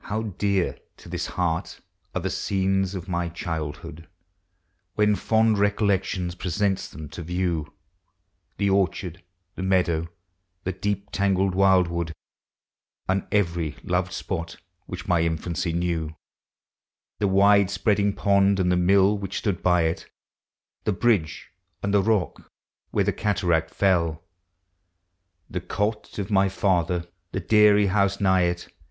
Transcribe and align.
How 0.00 0.22
dear 0.22 0.78
to 0.96 1.10
this 1.10 1.26
heart 1.26 1.82
are 2.14 2.22
the 2.22 2.30
scenes 2.30 2.94
of 2.94 3.06
my 3.06 3.28
child 3.28 3.76
hood, 3.76 4.08
When 4.94 5.14
fond 5.14 5.58
recollection 5.58 6.32
presents 6.32 6.88
them 6.88 7.10
to 7.10 7.22
view! 7.22 7.74
The 8.56 8.70
orchard, 8.70 9.22
the 9.54 9.62
meadow, 9.62 10.08
the 10.64 10.72
deep 10.72 11.10
tangled 11.12 11.54
wild 11.54 11.86
wood, 11.86 12.14
And 13.10 13.28
every 13.30 13.76
loved 13.84 14.14
spot 14.14 14.56
which 14.86 15.06
my 15.06 15.20
infancy 15.20 15.74
knew; 15.74 16.16
The 17.18 17.28
wide 17.28 17.68
spreading 17.70 18.14
pond 18.14 18.58
and 18.58 18.72
the 18.72 18.76
mill 18.78 19.18
which 19.18 19.36
stood 19.36 19.62
l>v 19.62 19.84
it, 19.84 20.10
The 20.84 20.92
bridge, 20.94 21.50
and 21.82 21.92
the 21.92 22.02
rock 22.02 22.50
where 22.90 23.04
the 23.04 23.12
cataract 23.12 23.68
fell; 23.70 24.24
The 25.50 25.60
cot 25.60 26.18
of 26.18 26.30
my 26.30 26.48
father, 26.48 27.06
the 27.32 27.40
dairy 27.40 27.88
house 27.88 28.18
nigh 28.18 28.44
it. 28.44 28.72